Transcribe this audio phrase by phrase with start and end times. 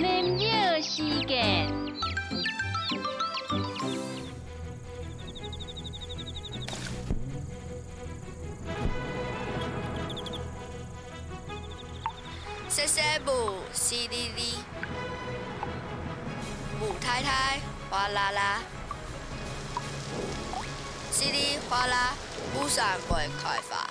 [0.00, 1.66] 眠药时间。
[12.68, 14.54] 谢谢母，淅沥沥，
[16.78, 17.58] 母太太，
[17.90, 18.60] 哗啦啦，
[21.10, 22.14] 稀里哗啦，
[22.54, 23.90] 乌伞会开花。